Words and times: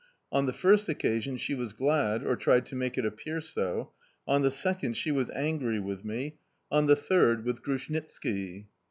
On 0.31 0.47
the 0.47 0.51
first 0.51 0.89
occasion, 0.89 1.37
she 1.37 1.53
was 1.53 1.73
glad, 1.73 2.23
or 2.25 2.35
tried 2.35 2.65
to 2.65 2.75
make 2.75 2.97
it 2.97 3.05
appear 3.05 3.39
so; 3.39 3.93
on 4.27 4.41
the 4.41 4.49
second, 4.49 4.97
she 4.97 5.11
was 5.11 5.29
angry 5.29 5.79
with 5.79 6.03
me; 6.03 6.37
on 6.71 6.87
the 6.87 6.95
third 6.95 7.45
with 7.45 7.61
Grushnitski. 7.61 8.65